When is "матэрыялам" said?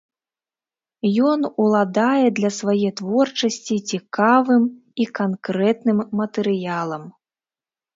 6.21-7.03